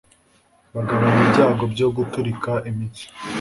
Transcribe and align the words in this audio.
bagabanya 0.73 1.21
ibyago 1.27 1.63
byo 1.73 1.87
guturika 1.95 2.51
imitsi 2.69 3.03